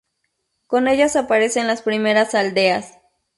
Con 0.65 0.87
ellas 0.87 1.15
aparecen 1.15 1.67
las 1.67 1.83
primeras 1.83 2.33
aldeas. 2.33 2.97